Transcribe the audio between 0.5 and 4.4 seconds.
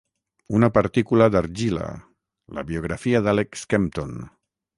"Una partícula d'argila: la biografia d'Alec Skempton".